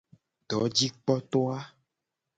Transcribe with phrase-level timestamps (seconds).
[0.49, 1.59] Dojikpoto a.